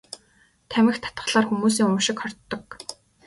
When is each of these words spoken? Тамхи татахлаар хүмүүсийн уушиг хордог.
Тамхи 0.71 0.99
татахлаар 1.03 1.45
хүмүүсийн 1.47 1.91
уушиг 1.91 2.17
хордог. 2.19 2.65